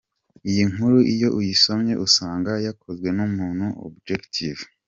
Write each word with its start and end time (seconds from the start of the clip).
Iyi 0.49 0.63
nkuru 0.71 0.97
iyo 1.13 1.29
uyisomye 1.39 1.93
usanga 2.05 2.51
yakozwe 2.65 3.07
numuntu 3.17 3.65
objective. 3.87 4.61